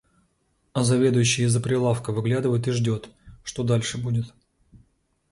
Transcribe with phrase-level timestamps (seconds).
[0.73, 3.11] А заведующий из-за прилавка выглядывает и ждёт,
[3.43, 4.33] что дальше будет.